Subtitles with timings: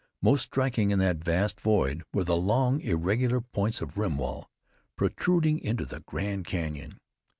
[0.19, 4.49] Most striking in that vast void were the long, irregular points of rim wall,
[4.95, 6.97] protruding into the Grand Canyon.